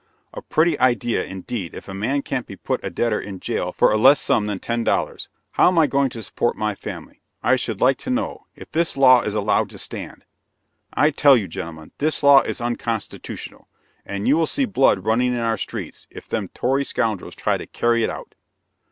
A 0.33 0.41
pretty 0.41 0.79
idea, 0.79 1.23
indeed, 1.23 1.75
if 1.75 1.87
a 1.87 1.93
man 1.93 2.23
can't 2.23 2.49
put 2.63 2.83
a 2.83 2.89
debtor 2.89 3.21
in 3.21 3.39
jail 3.39 3.71
for 3.71 3.91
a 3.91 3.97
less 3.97 4.19
sum 4.19 4.47
than 4.47 4.57
ten 4.57 4.83
dollars! 4.83 5.29
How 5.51 5.67
am 5.67 5.77
I 5.77 5.85
going 5.85 6.09
to 6.09 6.23
support 6.23 6.55
my 6.55 6.73
family, 6.73 7.21
I 7.43 7.55
should 7.55 7.81
like 7.81 7.99
to 7.99 8.09
know, 8.09 8.47
if 8.55 8.71
this 8.71 8.97
law 8.97 9.21
is 9.21 9.35
allowed 9.35 9.69
to 9.69 9.77
stand? 9.77 10.25
I 10.91 11.11
tell 11.11 11.37
you, 11.37 11.47
gentlemen, 11.47 11.91
this 11.99 12.23
law 12.23 12.41
is 12.41 12.59
unconstitutional, 12.59 13.67
and 14.03 14.27
you 14.27 14.35
will 14.37 14.47
see 14.47 14.65
blood 14.65 15.05
running 15.05 15.35
in 15.35 15.39
our 15.39 15.55
streets, 15.55 16.07
if 16.09 16.27
them 16.27 16.47
tory 16.47 16.83
scoundrels 16.83 17.35
try 17.35 17.57
to 17.59 17.67
carry 17.67 18.03
it 18.03 18.09
out!" 18.09 18.33